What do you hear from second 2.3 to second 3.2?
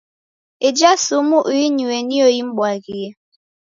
imbwaghie.